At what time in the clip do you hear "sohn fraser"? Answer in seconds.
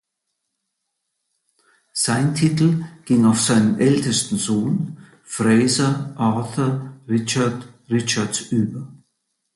4.39-6.11